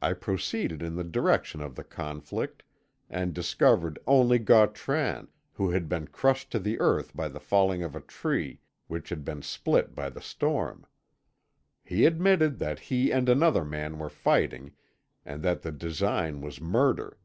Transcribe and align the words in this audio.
I 0.00 0.14
proceeded 0.14 0.80
in 0.80 0.96
the 0.96 1.04
direction 1.04 1.60
of 1.60 1.74
the 1.74 1.84
conflict, 1.84 2.62
and 3.10 3.34
discovered 3.34 3.98
only 4.06 4.38
Gautran, 4.38 5.28
who 5.52 5.68
had 5.68 5.90
been 5.90 6.06
crushed 6.08 6.50
to 6.52 6.58
the 6.58 6.80
earth 6.80 7.14
by 7.14 7.28
the 7.28 7.38
falling 7.38 7.82
of 7.82 7.94
a 7.94 8.00
tree 8.00 8.60
which 8.86 9.10
had 9.10 9.26
been 9.26 9.42
split 9.42 9.94
by 9.94 10.08
the 10.08 10.22
storm. 10.22 10.86
He 11.84 12.06
admitted 12.06 12.60
that 12.60 12.78
he 12.88 13.12
and 13.12 13.28
another 13.28 13.62
man 13.66 13.98
were 13.98 14.08
fighting, 14.08 14.72
and 15.22 15.42
that 15.42 15.60
the 15.60 15.70
design 15.70 16.40
was 16.40 16.58
murder. 16.58 17.18